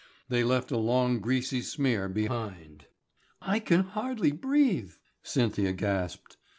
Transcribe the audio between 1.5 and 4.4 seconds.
smear behind. "I can hardly